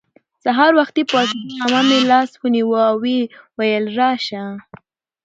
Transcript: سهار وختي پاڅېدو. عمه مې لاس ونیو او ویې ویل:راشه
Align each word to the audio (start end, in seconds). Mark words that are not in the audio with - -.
سهار 0.43 0.71
وختي 0.79 1.03
پاڅېدو. 1.11 1.55
عمه 1.63 1.81
مې 1.87 1.99
لاس 2.11 2.29
ونیو 2.41 2.71
او 2.87 2.93
ویې 3.01 3.21
ویل:راشه 3.57 4.43